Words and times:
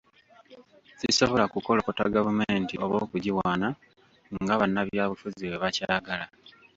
sisobola 0.99 1.43
kukolokota 1.53 2.03
gavumenti 2.15 2.73
oba 2.83 2.95
okugiwaana 3.03 3.67
nga 4.41 4.55
bannabyabufuzi 4.59 5.43
bwe 5.45 5.57
bakyagala 5.63 6.25